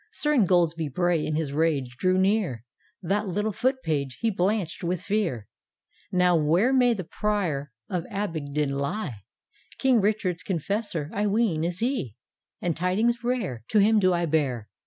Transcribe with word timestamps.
Sir 0.11 0.33
Ingoldsby 0.33 0.87
Bray 0.87 1.23
in 1.23 1.35
his 1.35 1.53
rage 1.53 1.95
drew 1.95 2.17
near, 2.17 2.65
That 3.03 3.27
little 3.27 3.51
Foot 3.51 3.83
page, 3.83 4.17
he 4.19 4.31
blanch'd 4.31 4.81
with 4.81 5.03
fear;" 5.03 5.47
Now 6.11 6.35
where 6.35 6.73
may 6.73 6.95
the 6.95 7.03
Prior 7.03 7.71
of 7.87 8.07
Abingdon 8.09 8.71
lie? 8.79 9.17
King 9.77 10.01
Richard's 10.01 10.41
confessor, 10.41 11.11
I 11.13 11.27
ween, 11.27 11.63
is 11.63 11.81
he, 11.81 12.15
And 12.63 12.75
tidings 12.75 13.23
rare 13.23 13.63
To 13.67 13.77
him 13.77 13.99
do 13.99 14.11
I 14.11 14.25
bear. 14.25 14.69